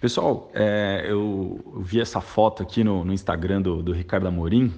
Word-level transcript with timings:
Pessoal, 0.00 0.50
é, 0.54 1.04
eu 1.06 1.82
vi 1.82 2.00
essa 2.00 2.22
foto 2.22 2.62
aqui 2.62 2.82
no, 2.82 3.04
no 3.04 3.12
Instagram 3.12 3.60
do, 3.60 3.82
do, 3.82 3.92
Ricardo 3.92 4.26
Amorim 4.26 4.72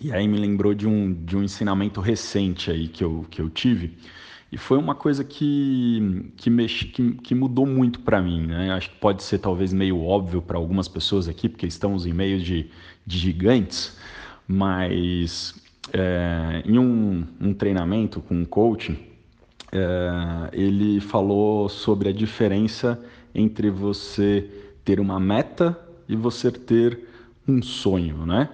e 0.00 0.10
aí 0.10 0.26
me 0.26 0.38
lembrou 0.38 0.72
de 0.72 0.88
um, 0.88 1.12
de 1.12 1.36
um 1.36 1.42
ensinamento 1.42 2.00
recente 2.00 2.70
aí 2.70 2.88
que 2.88 3.04
eu, 3.04 3.26
que 3.30 3.42
eu 3.42 3.50
tive 3.50 3.98
e 4.50 4.56
foi 4.56 4.78
uma 4.78 4.94
coisa 4.94 5.22
que, 5.22 6.32
que, 6.38 6.48
mexe, 6.48 6.86
que, 6.86 7.12
que 7.16 7.34
mudou 7.34 7.66
muito 7.66 8.00
para 8.00 8.22
mim. 8.22 8.46
Né? 8.46 8.72
Acho 8.72 8.88
que 8.88 8.96
pode 8.96 9.22
ser 9.22 9.40
talvez 9.40 9.74
meio 9.74 10.02
óbvio 10.02 10.40
para 10.40 10.56
algumas 10.56 10.88
pessoas 10.88 11.28
aqui, 11.28 11.50
porque 11.50 11.66
estamos 11.66 12.06
em 12.06 12.14
meio 12.14 12.40
de, 12.40 12.70
de 13.06 13.18
gigantes, 13.18 13.98
mas 14.48 15.54
é, 15.92 16.62
em 16.64 16.78
um, 16.78 17.26
um, 17.38 17.52
treinamento 17.52 18.22
com 18.22 18.34
um 18.36 18.44
coach, 18.46 18.98
é, 19.70 20.48
ele 20.54 20.98
falou 21.00 21.68
sobre 21.68 22.08
a 22.08 22.12
diferença 22.12 22.98
entre 23.36 23.70
você 23.70 24.50
ter 24.82 24.98
uma 24.98 25.20
meta 25.20 25.78
e 26.08 26.16
você 26.16 26.50
ter 26.50 27.06
um 27.46 27.60
sonho, 27.60 28.24
né? 28.24 28.48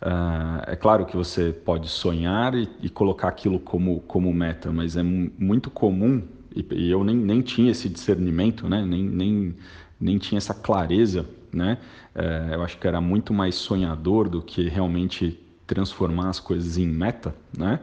Uh, 0.00 0.62
é 0.66 0.76
claro 0.76 1.04
que 1.04 1.16
você 1.16 1.52
pode 1.52 1.88
sonhar 1.88 2.54
e, 2.54 2.68
e, 2.80 2.88
colocar 2.88 3.28
aquilo 3.28 3.60
como, 3.60 4.00
como 4.00 4.32
meta, 4.32 4.72
mas 4.72 4.96
é 4.96 5.02
muito 5.02 5.70
comum, 5.70 6.22
e, 6.54 6.66
e, 6.72 6.90
eu 6.90 7.04
nem, 7.04 7.16
nem 7.16 7.40
tinha 7.40 7.70
esse 7.70 7.88
discernimento, 7.88 8.68
né? 8.68 8.84
nem, 8.84 9.04
nem, 9.04 9.54
nem 10.00 10.18
tinha 10.18 10.38
essa 10.38 10.52
clareza, 10.54 11.24
né? 11.52 11.78
Uh, 12.16 12.54
eu 12.54 12.62
acho 12.62 12.78
que 12.78 12.86
era 12.86 13.00
muito 13.00 13.32
mais 13.32 13.54
sonhador 13.54 14.28
do 14.28 14.42
que 14.42 14.68
realmente 14.68 15.38
transformar 15.66 16.30
as 16.30 16.40
coisas 16.40 16.78
em 16.78 16.86
meta, 16.86 17.34
né? 17.56 17.78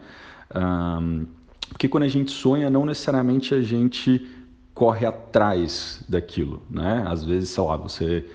Uh, 0.52 1.26
porque 1.70 1.88
quando 1.88 2.04
a 2.04 2.10
gente 2.10 2.32
sonha, 2.32 2.70
não 2.70 2.86
necessariamente 2.86 3.54
a 3.54 3.62
gente 3.62 4.28
corre 4.80 5.06
atrás 5.06 6.02
daquilo, 6.08 6.62
né? 6.70 7.04
Às 7.06 7.26
vezes, 7.26 7.50
sei 7.50 7.62
lá, 7.62 7.76
você 7.76 8.26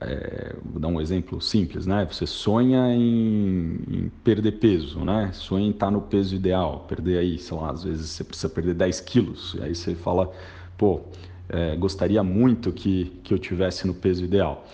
é, 0.00 0.54
vou 0.64 0.80
dar 0.80 0.86
um 0.86 1.00
exemplo 1.00 1.40
simples, 1.40 1.86
né? 1.86 2.06
Você 2.08 2.24
sonha 2.24 2.94
em, 2.94 3.80
em, 3.90 4.12
perder 4.22 4.52
peso, 4.52 5.00
né? 5.00 5.30
Sonha 5.32 5.66
em 5.66 5.70
estar 5.70 5.90
no 5.90 6.00
peso 6.00 6.36
ideal, 6.36 6.86
perder 6.88 7.18
aí, 7.18 7.36
sei 7.36 7.56
lá, 7.56 7.72
às 7.72 7.82
vezes 7.82 8.10
você 8.10 8.22
precisa 8.22 8.48
perder 8.48 8.74
10 8.74 9.00
quilos, 9.00 9.56
e 9.58 9.64
aí 9.64 9.74
você 9.74 9.96
fala, 9.96 10.30
pô, 10.76 11.00
é, 11.48 11.74
gostaria 11.74 12.22
muito 12.22 12.70
que, 12.70 13.20
que 13.24 13.34
eu 13.34 13.38
tivesse 13.38 13.84
no 13.84 13.92
peso 13.92 14.24
ideal. 14.24 14.64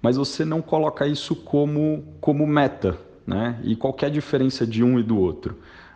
Mas 0.00 0.16
você 0.16 0.42
não 0.42 0.62
coloca 0.62 1.06
isso 1.06 1.36
como, 1.36 2.02
como 2.18 2.46
meta, 2.46 2.96
né? 3.26 3.60
E 3.62 3.76
qual 3.76 3.94
é 4.00 4.06
a 4.06 4.08
diferença 4.08 4.66
de 4.66 4.82
um 4.82 4.98
e 4.98 5.02
do 5.02 5.18
outro? 5.18 5.54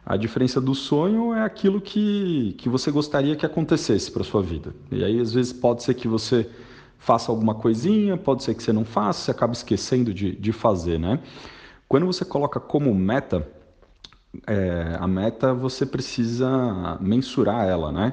A 0.08 0.16
diferença 0.16 0.60
do 0.60 0.72
sonho 0.72 1.34
é 1.34 1.42
aquilo 1.42 1.80
que, 1.80 2.54
que 2.58 2.68
você 2.68 2.92
gostaria 2.92 3.34
que 3.34 3.44
acontecesse 3.44 4.08
para 4.08 4.22
sua 4.22 4.40
vida. 4.40 4.72
E 4.88 5.02
aí, 5.02 5.18
às 5.18 5.32
vezes, 5.32 5.52
pode 5.52 5.82
ser 5.82 5.94
que 5.94 6.06
você 6.06 6.48
faça 6.96 7.32
alguma 7.32 7.56
coisinha, 7.56 8.16
pode 8.16 8.44
ser 8.44 8.54
que 8.54 8.62
você 8.62 8.72
não 8.72 8.84
faça, 8.84 9.24
você 9.24 9.30
acaba 9.32 9.52
esquecendo 9.52 10.14
de, 10.14 10.30
de 10.36 10.52
fazer, 10.52 11.00
né? 11.00 11.18
Quando 11.88 12.06
você 12.06 12.24
coloca 12.24 12.60
como 12.60 12.94
meta, 12.94 13.48
é, 14.46 14.96
a 15.00 15.08
meta 15.08 15.52
você 15.52 15.84
precisa 15.84 16.96
mensurar 17.00 17.66
ela, 17.66 17.90
né? 17.90 18.12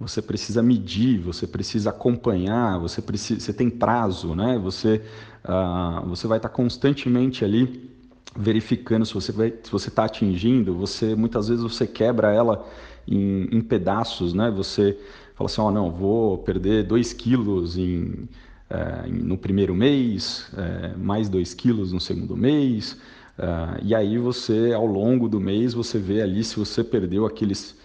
Você 0.00 0.22
precisa 0.22 0.62
medir, 0.62 1.18
você 1.18 1.46
precisa 1.46 1.90
acompanhar, 1.90 2.78
você 2.78 3.02
precisa, 3.02 3.38
você 3.38 3.52
tem 3.52 3.68
prazo, 3.68 4.34
né? 4.34 4.58
Você, 4.60 5.02
uh, 5.44 6.08
você 6.08 6.26
vai 6.26 6.38
estar 6.38 6.48
constantemente 6.48 7.44
ali 7.44 7.93
verificando 8.36 9.06
se 9.06 9.14
você 9.14 9.32
vai, 9.32 9.52
se 9.62 9.70
você 9.70 9.88
está 9.88 10.04
atingindo, 10.04 10.74
você 10.74 11.14
muitas 11.14 11.48
vezes 11.48 11.62
você 11.62 11.86
quebra 11.86 12.32
ela 12.32 12.66
em, 13.06 13.48
em 13.50 13.60
pedaços, 13.60 14.34
né? 14.34 14.50
Você 14.50 14.98
fala 15.34 15.48
assim, 15.48 15.60
ó, 15.60 15.68
oh, 15.68 15.70
não, 15.70 15.90
vou 15.90 16.38
perder 16.38 16.84
2 16.84 17.12
quilos 17.12 17.76
em, 17.76 18.28
é, 18.70 19.08
no 19.08 19.36
primeiro 19.36 19.74
mês, 19.74 20.50
é, 20.56 20.96
mais 20.96 21.28
2 21.28 21.54
quilos 21.54 21.92
no 21.92 22.00
segundo 22.00 22.36
mês, 22.36 22.98
é, 23.38 23.80
e 23.82 23.94
aí 23.94 24.18
você, 24.18 24.72
ao 24.72 24.86
longo 24.86 25.28
do 25.28 25.40
mês, 25.40 25.74
você 25.74 25.98
vê 25.98 26.22
ali 26.22 26.42
se 26.44 26.56
você 26.56 26.82
perdeu 26.82 27.26
aqueles, 27.26 27.76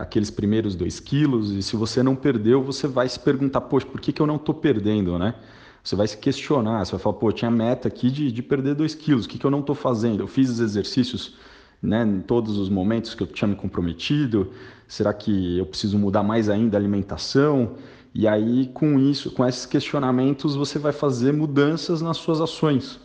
aqueles 0.00 0.30
primeiros 0.30 0.74
2 0.74 0.98
quilos, 1.00 1.50
e 1.50 1.62
se 1.62 1.76
você 1.76 2.02
não 2.02 2.16
perdeu, 2.16 2.62
você 2.62 2.88
vai 2.88 3.06
se 3.06 3.20
perguntar, 3.20 3.60
poxa, 3.60 3.86
por 3.86 4.00
que, 4.00 4.12
que 4.12 4.22
eu 4.22 4.26
não 4.26 4.36
estou 4.36 4.54
perdendo, 4.54 5.18
né? 5.18 5.34
Você 5.88 5.96
vai 5.96 6.06
se 6.06 6.18
questionar, 6.18 6.84
você 6.84 6.92
vai 6.92 7.00
falar, 7.00 7.16
pô, 7.16 7.32
tinha 7.32 7.50
meta 7.50 7.88
aqui 7.88 8.10
de, 8.10 8.30
de 8.30 8.42
perder 8.42 8.74
2 8.74 8.94
quilos, 8.94 9.24
o 9.24 9.28
que, 9.28 9.38
que 9.38 9.46
eu 9.46 9.50
não 9.50 9.60
estou 9.60 9.74
fazendo? 9.74 10.22
Eu 10.22 10.26
fiz 10.26 10.50
os 10.50 10.60
exercícios 10.60 11.34
né, 11.82 12.02
em 12.02 12.20
todos 12.20 12.58
os 12.58 12.68
momentos 12.68 13.14
que 13.14 13.22
eu 13.22 13.26
tinha 13.26 13.48
me 13.48 13.56
comprometido? 13.56 14.52
Será 14.86 15.14
que 15.14 15.56
eu 15.56 15.64
preciso 15.64 15.98
mudar 15.98 16.22
mais 16.22 16.50
ainda 16.50 16.76
a 16.76 16.78
alimentação? 16.78 17.76
E 18.14 18.28
aí, 18.28 18.70
com 18.74 19.00
isso, 19.00 19.30
com 19.30 19.46
esses 19.46 19.64
questionamentos, 19.64 20.54
você 20.54 20.78
vai 20.78 20.92
fazer 20.92 21.32
mudanças 21.32 22.02
nas 22.02 22.18
suas 22.18 22.42
ações. 22.42 23.00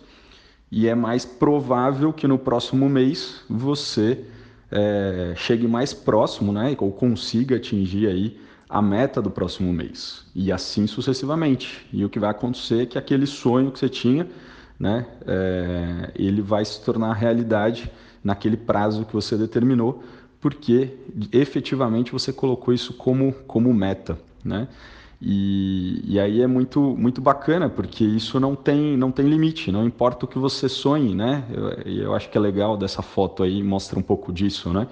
E 0.70 0.86
é 0.86 0.94
mais 0.94 1.24
provável 1.24 2.12
que 2.12 2.28
no 2.28 2.38
próximo 2.38 2.90
mês 2.90 3.46
você 3.50 4.26
é, 4.70 5.34
chegue 5.38 5.70
mais 5.70 5.94
próximo, 5.94 6.52
né, 6.52 6.76
ou 6.78 6.92
consiga 6.92 7.56
atingir 7.56 8.08
aí 8.08 8.38
a 8.70 8.82
meta 8.82 9.22
do 9.22 9.30
próximo 9.30 9.72
mês 9.72 10.26
e 10.34 10.52
assim 10.52 10.88
sucessivamente. 10.88 11.86
E 11.92 12.04
o 12.04 12.10
que 12.10 12.20
vai 12.20 12.30
acontecer 12.30 12.84
é 12.84 12.86
que 12.86 12.98
aquele 12.98 13.26
sonho 13.26 13.72
que 13.72 13.80
você 13.80 13.90
tinha, 13.90 14.28
né, 14.80 15.06
é, 15.26 16.12
ele 16.16 16.42
vai 16.42 16.64
se 16.66 16.82
tornar 16.84 17.14
realidade 17.14 17.92
naquele 18.24 18.58
prazo 18.58 19.06
que 19.06 19.14
você 19.14 19.38
determinou, 19.38 20.04
porque 20.40 20.98
efetivamente 21.32 22.12
você 22.12 22.34
colocou 22.34 22.74
isso 22.74 22.94
como, 22.94 23.34
como 23.48 23.74
meta, 23.74 24.18
né? 24.44 24.68
E, 25.26 26.02
e 26.06 26.20
aí 26.20 26.42
é 26.42 26.48
muito, 26.48 26.82
muito 26.98 27.22
bacana, 27.22 27.70
porque 27.70 28.04
isso 28.04 28.42
não 28.42 28.56
tem, 28.56 28.98
não 28.98 29.10
tem 29.10 29.26
limite, 29.26 29.72
não 29.72 29.86
importa 29.86 30.26
o 30.26 30.28
que 30.28 30.38
você 30.38 30.68
sonhe, 30.68 31.16
né? 31.16 31.46
Eu, 31.50 31.70
eu 31.94 32.14
acho 32.14 32.30
que 32.30 32.38
é 32.38 32.42
legal 32.42 32.76
dessa 32.76 33.02
foto 33.02 33.42
aí, 33.42 33.64
mostra 33.64 33.98
um 33.98 34.02
pouco 34.02 34.34
disso, 34.34 34.74
né? 34.74 34.86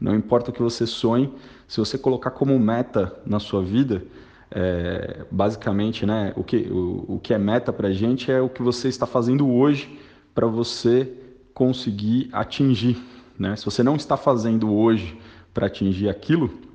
Não 0.00 0.16
importa 0.16 0.50
o 0.50 0.52
que 0.52 0.60
você 0.60 0.88
sonhe, 0.88 1.32
se 1.68 1.78
você 1.78 1.96
colocar 1.96 2.32
como 2.32 2.58
meta 2.58 3.16
na 3.24 3.38
sua 3.38 3.62
vida, 3.62 4.02
é, 4.50 5.24
basicamente, 5.30 6.04
né, 6.04 6.32
o, 6.36 6.42
que, 6.42 6.68
o, 6.68 7.04
o 7.14 7.20
que 7.22 7.32
é 7.32 7.38
meta 7.38 7.72
para 7.72 7.92
gente 7.92 8.30
é 8.30 8.40
o 8.40 8.48
que 8.48 8.62
você 8.62 8.88
está 8.88 9.06
fazendo 9.06 9.48
hoje 9.48 10.00
para 10.34 10.48
você 10.48 11.12
conseguir 11.54 12.28
atingir. 12.32 12.98
Né? 13.38 13.54
Se 13.54 13.64
você 13.64 13.84
não 13.84 13.94
está 13.94 14.16
fazendo 14.16 14.74
hoje 14.74 15.16
para 15.54 15.66
atingir 15.66 16.08
aquilo, 16.08 16.65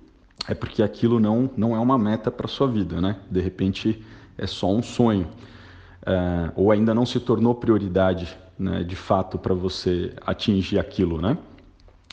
é 0.47 0.53
porque 0.53 0.81
aquilo 0.81 1.19
não, 1.19 1.49
não 1.55 1.75
é 1.75 1.79
uma 1.79 1.97
meta 1.97 2.31
para 2.31 2.47
sua 2.47 2.67
vida. 2.67 2.99
Né? 2.99 3.17
De 3.29 3.39
repente, 3.39 4.03
é 4.37 4.47
só 4.47 4.71
um 4.71 4.81
sonho. 4.81 5.27
É, 6.05 6.51
ou 6.55 6.71
ainda 6.71 6.93
não 6.93 7.05
se 7.05 7.19
tornou 7.19 7.53
prioridade 7.53 8.35
né, 8.57 8.83
de 8.83 8.95
fato 8.95 9.37
para 9.37 9.53
você 9.53 10.13
atingir 10.25 10.79
aquilo, 10.79 11.21
né? 11.21 11.37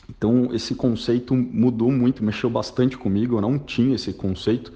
Então, 0.07 0.49
esse 0.53 0.73
conceito 0.73 1.35
mudou 1.35 1.91
muito, 1.91 2.23
mexeu 2.23 2.49
bastante 2.49 2.97
comigo. 2.97 3.37
Eu 3.37 3.41
não 3.41 3.59
tinha 3.59 3.95
esse 3.95 4.11
conceito. 4.11 4.73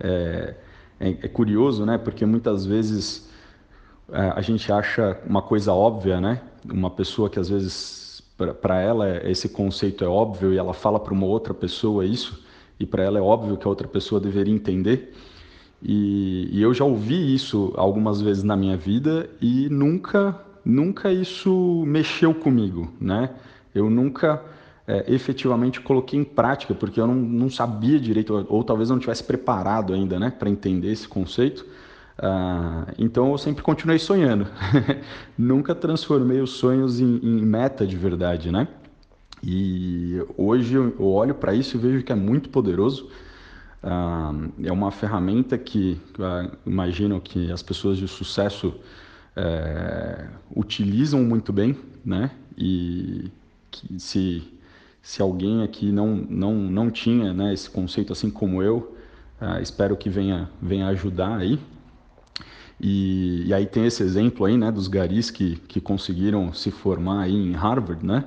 É, 0.00 0.56
é, 0.98 1.10
é 1.10 1.28
curioso, 1.28 1.86
né? 1.86 1.98
Porque 1.98 2.26
muitas 2.26 2.66
vezes 2.66 3.30
é, 4.12 4.32
a 4.34 4.40
gente 4.40 4.72
acha 4.72 5.20
uma 5.24 5.40
coisa 5.40 5.72
óbvia, 5.72 6.20
né? 6.20 6.40
Uma 6.68 6.90
pessoa 6.90 7.30
que 7.30 7.38
às 7.38 7.48
vezes 7.48 8.22
para 8.60 8.80
ela 8.80 9.28
esse 9.28 9.48
conceito 9.48 10.02
é 10.02 10.08
óbvio 10.08 10.52
e 10.52 10.58
ela 10.58 10.74
fala 10.74 10.98
para 10.98 11.12
uma 11.12 11.26
outra 11.26 11.54
pessoa 11.54 12.04
isso 12.04 12.42
e 12.78 12.86
para 12.86 13.02
ela 13.02 13.18
é 13.18 13.22
óbvio 13.22 13.56
que 13.56 13.66
a 13.66 13.70
outra 13.70 13.88
pessoa 13.88 14.20
deveria 14.20 14.54
entender. 14.54 15.14
E, 15.82 16.48
e 16.52 16.62
eu 16.62 16.72
já 16.72 16.84
ouvi 16.84 17.34
isso 17.34 17.72
algumas 17.76 18.20
vezes 18.20 18.42
na 18.42 18.56
minha 18.56 18.76
vida 18.76 19.28
e 19.40 19.68
nunca, 19.68 20.40
nunca 20.64 21.12
isso 21.12 21.84
mexeu 21.86 22.32
comigo, 22.32 22.92
né? 23.00 23.30
Eu 23.74 23.90
nunca 23.90 24.42
é, 24.86 25.04
efetivamente 25.12 25.80
coloquei 25.80 26.18
em 26.18 26.24
prática, 26.24 26.74
porque 26.74 27.00
eu 27.00 27.06
não, 27.06 27.14
não 27.14 27.50
sabia 27.50 27.98
direito, 27.98 28.34
ou, 28.34 28.46
ou 28.48 28.64
talvez 28.64 28.90
não 28.90 28.98
tivesse 28.98 29.24
preparado 29.24 29.92
ainda 29.92 30.18
né, 30.18 30.30
para 30.30 30.50
entender 30.50 30.90
esse 30.92 31.08
conceito. 31.08 31.64
Uh, 32.18 32.92
então 32.98 33.32
eu 33.32 33.38
sempre 33.38 33.62
continuei 33.62 33.98
sonhando. 33.98 34.46
Nunca 35.36 35.74
transformei 35.74 36.40
os 36.40 36.50
sonhos 36.52 37.00
em, 37.00 37.16
em, 37.22 37.40
meta 37.42 37.86
de 37.86 37.96
verdade, 37.96 38.52
né? 38.52 38.68
E 39.42 40.22
hoje 40.36 40.74
eu 40.74 40.94
olho 41.04 41.34
para 41.34 41.54
isso 41.54 41.76
e 41.76 41.80
vejo 41.80 42.04
que 42.04 42.12
é 42.12 42.16
muito 42.16 42.48
poderoso. 42.48 43.10
Uh, 43.82 44.52
é 44.62 44.70
uma 44.70 44.92
ferramenta 44.92 45.58
que 45.58 46.00
uh, 46.18 46.56
imagino 46.64 47.20
que 47.20 47.50
as 47.50 47.62
pessoas 47.62 47.98
de 47.98 48.06
sucesso 48.06 48.68
uh, 49.36 50.28
utilizam 50.54 51.22
muito 51.24 51.52
bem, 51.52 51.76
né? 52.04 52.30
E 52.56 53.30
que 53.70 53.98
se 53.98 54.52
se 55.02 55.20
alguém 55.20 55.64
aqui 55.64 55.90
não, 55.90 56.14
não, 56.14 56.54
não 56.54 56.90
tinha 56.90 57.34
né, 57.34 57.52
esse 57.52 57.68
conceito 57.68 58.12
assim 58.12 58.30
como 58.30 58.62
eu, 58.62 58.96
uh, 59.40 59.60
espero 59.60 59.96
que 59.96 60.08
venha, 60.08 60.48
venha 60.62 60.86
ajudar 60.88 61.38
aí. 61.38 61.58
E, 62.80 63.44
e, 63.46 63.54
aí 63.54 63.66
tem 63.66 63.86
esse 63.86 64.02
exemplo 64.02 64.46
aí, 64.46 64.56
né, 64.56 64.70
dos 64.70 64.88
garis 64.88 65.30
que, 65.30 65.56
que 65.68 65.80
conseguiram 65.80 66.52
se 66.52 66.70
formar 66.70 67.22
aí 67.22 67.34
em 67.34 67.52
Harvard, 67.52 68.04
né, 68.04 68.24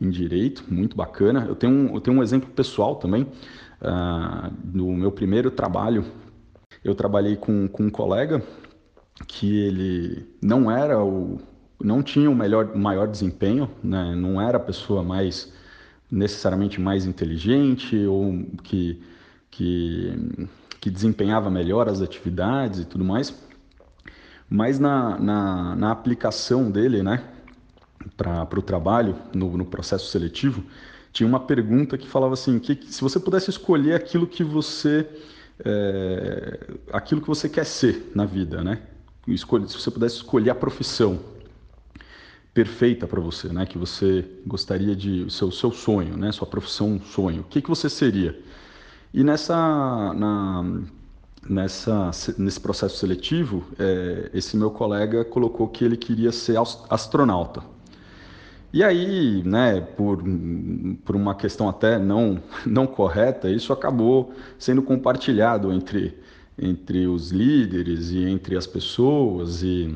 em 0.00 0.10
Direito, 0.10 0.64
muito 0.68 0.96
bacana. 0.96 1.46
Eu 1.46 1.54
tenho 1.54 1.72
um, 1.72 1.94
eu 1.94 2.00
tenho 2.00 2.18
um 2.18 2.22
exemplo 2.22 2.50
pessoal 2.50 2.96
também, 2.96 3.22
uh, 3.22 4.52
no 4.64 4.92
meu 4.94 5.12
primeiro 5.12 5.50
trabalho, 5.50 6.04
eu 6.84 6.94
trabalhei 6.94 7.36
com, 7.36 7.68
com 7.68 7.84
um 7.84 7.90
colega 7.90 8.42
que 9.26 9.60
ele 9.60 10.26
não 10.42 10.70
era 10.70 11.02
o 11.02 11.38
não 11.82 12.02
tinha 12.02 12.30
o 12.30 12.34
melhor 12.34 12.76
maior 12.76 13.08
desempenho, 13.08 13.68
né? 13.82 14.14
Não 14.14 14.40
era 14.40 14.56
a 14.56 14.60
pessoa 14.60 15.02
mais 15.02 15.52
necessariamente 16.10 16.80
mais 16.80 17.06
inteligente 17.06 17.96
ou 18.06 18.44
que 18.62 19.02
que 19.50 20.38
que 20.80 20.90
desempenhava 20.90 21.48
melhor 21.48 21.88
as 21.88 22.02
atividades 22.02 22.80
e 22.80 22.84
tudo 22.84 23.04
mais, 23.04 23.32
mas 24.50 24.80
na, 24.80 25.16
na, 25.16 25.76
na 25.76 25.92
aplicação 25.92 26.72
dele, 26.72 27.04
né, 27.04 27.22
para 28.16 28.58
o 28.58 28.62
trabalho, 28.62 29.16
no, 29.34 29.56
no, 29.56 29.64
processo 29.64 30.10
seletivo, 30.10 30.64
tinha 31.12 31.26
uma 31.26 31.40
pergunta 31.40 31.98
que 31.98 32.08
falava 32.08 32.34
assim, 32.34 32.58
que, 32.58 32.74
se 32.92 33.00
você 33.00 33.20
pudesse 33.20 33.50
escolher 33.50 33.94
aquilo 33.94 34.26
que 34.26 34.42
você 34.42 35.06
é, 35.64 36.58
aquilo 36.92 37.20
que 37.20 37.28
você 37.28 37.48
quer 37.48 37.64
ser 37.64 38.10
na 38.14 38.24
vida, 38.24 38.62
né? 38.62 38.80
Escolhe, 39.26 39.68
se 39.68 39.78
você 39.78 39.90
pudesse 39.90 40.16
escolher 40.16 40.50
a 40.50 40.54
profissão 40.54 41.20
perfeita 42.52 43.06
para 43.06 43.20
você, 43.20 43.48
né? 43.48 43.66
Que 43.66 43.78
você 43.78 44.24
gostaria 44.46 44.94
de 44.96 45.30
seu 45.30 45.50
seu 45.50 45.70
sonho, 45.70 46.16
né? 46.16 46.32
Sua 46.32 46.46
profissão 46.46 47.00
sonho. 47.00 47.42
O 47.42 47.44
que 47.44 47.62
que 47.62 47.68
você 47.68 47.88
seria? 47.88 48.38
E 49.14 49.22
nessa 49.22 49.54
na, 50.14 50.80
nessa 51.48 52.10
nesse 52.38 52.60
processo 52.60 52.96
seletivo, 52.96 53.64
é, 53.78 54.30
esse 54.34 54.56
meu 54.56 54.70
colega 54.70 55.24
colocou 55.24 55.68
que 55.68 55.84
ele 55.84 55.96
queria 55.96 56.32
ser 56.32 56.56
astronauta. 56.90 57.62
E 58.72 58.82
aí, 58.82 59.42
né, 59.44 59.82
por, 59.82 60.24
por 61.04 61.14
uma 61.14 61.34
questão 61.34 61.68
até 61.68 61.98
não, 61.98 62.42
não 62.64 62.86
correta, 62.86 63.50
isso 63.50 63.72
acabou 63.72 64.32
sendo 64.58 64.80
compartilhado 64.82 65.70
entre, 65.72 66.18
entre 66.58 67.06
os 67.06 67.30
líderes 67.30 68.10
e 68.10 68.24
entre 68.24 68.56
as 68.56 68.66
pessoas 68.66 69.62
e, 69.62 69.94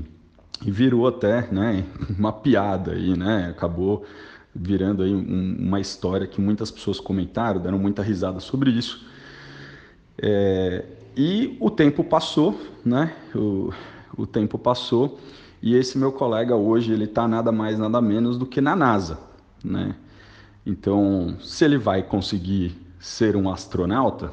e 0.64 0.70
virou 0.70 1.08
até 1.08 1.50
né, 1.50 1.86
uma 2.18 2.32
piada 2.32 2.92
aí, 2.92 3.16
né? 3.16 3.48
Acabou 3.50 4.04
virando 4.54 5.02
aí 5.02 5.14
um, 5.14 5.56
uma 5.58 5.80
história 5.80 6.26
que 6.26 6.40
muitas 6.40 6.70
pessoas 6.70 7.00
comentaram, 7.00 7.60
deram 7.60 7.78
muita 7.78 8.02
risada 8.02 8.40
sobre 8.40 8.70
isso. 8.70 9.06
É, 10.18 10.84
e 11.16 11.56
o 11.60 11.70
tempo 11.70 12.04
passou, 12.04 12.60
né? 12.84 13.14
O, 13.34 13.72
o 14.18 14.26
tempo 14.26 14.58
passou 14.58 15.18
e 15.66 15.74
esse 15.74 15.98
meu 15.98 16.12
colega 16.12 16.54
hoje 16.54 16.92
ele 16.92 17.06
está 17.06 17.26
nada 17.26 17.50
mais 17.50 17.76
nada 17.76 18.00
menos 18.00 18.38
do 18.38 18.46
que 18.46 18.60
na 18.60 18.76
NASA, 18.76 19.18
né? 19.64 19.96
Então, 20.64 21.36
se 21.40 21.64
ele 21.64 21.76
vai 21.76 22.04
conseguir 22.04 22.80
ser 23.00 23.34
um 23.34 23.50
astronauta, 23.50 24.32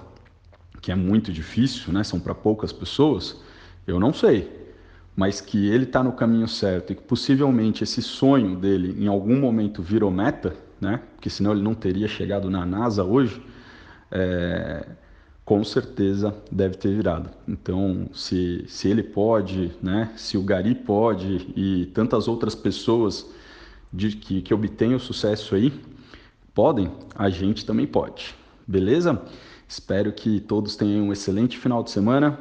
que 0.80 0.92
é 0.92 0.96
muito 0.96 1.34
difícil, 1.34 1.92
né? 1.92 2.04
São 2.04 2.20
para 2.20 2.36
poucas 2.36 2.72
pessoas, 2.72 3.42
eu 3.88 4.00
não 4.00 4.14
sei. 4.14 4.48
Mas 5.16 5.42
que 5.42 5.70
ele 5.70 5.86
está 5.86 6.04
no 6.04 6.12
caminho 6.12 6.48
certo 6.48 6.94
e 6.94 6.96
que 6.96 7.02
possivelmente 7.02 7.84
esse 7.84 8.04
sonho 8.04 8.56
dele 8.56 8.96
em 9.04 9.08
algum 9.08 9.40
momento 9.40 9.82
virou 9.82 10.12
meta, 10.12 10.56
né? 10.80 11.02
Porque 11.16 11.32
senão 11.32 11.52
ele 11.52 11.64
não 11.64 11.74
teria 11.74 12.08
chegado 12.08 12.48
na 12.48 12.64
NASA 12.64 13.04
hoje. 13.04 13.44
É, 14.12 14.86
com 15.46 15.64
certeza 15.64 16.36
deve 16.52 16.78
ter 16.78 16.96
virado. 16.96 17.30
Então, 17.48 18.08
se, 18.14 18.64
se 18.68 18.88
ele 18.88 19.04
pode, 19.04 19.72
né, 19.82 20.12
se 20.16 20.38
o 20.38 20.44
Gari 20.44 20.74
pode 20.74 21.54
e 21.56 21.88
tantas 21.94 22.28
outras 22.28 22.56
pessoas 22.56 23.30
de, 23.92 24.16
que, 24.16 24.42
que 24.42 24.54
obtêm 24.54 24.96
o 24.96 25.00
sucesso 25.00 25.56
aí 25.56 25.74
podem, 26.54 26.92
a 27.16 27.30
gente 27.30 27.66
também 27.66 27.86
pode. 27.86 28.36
Beleza? 28.66 29.22
Espero 29.68 30.14
que 30.14 30.40
todos 30.40 30.76
tenham 30.76 31.08
um 31.08 31.12
excelente 31.12 31.58
final 31.58 31.84
de 31.84 31.92
semana 31.92 32.40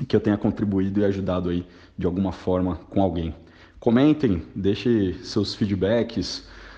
e 0.00 0.04
que 0.04 0.16
eu 0.16 0.20
tenha 0.20 0.38
contribuído 0.38 1.00
e 1.00 1.04
ajudado 1.04 1.50
aí 1.50 1.66
de 1.98 2.06
alguma 2.06 2.32
forma 2.32 2.76
com 2.88 3.02
alguém. 3.02 3.34
Comentem, 3.78 4.42
deixem 4.54 5.14
seus 5.22 5.54
feedbacks, 5.54 6.46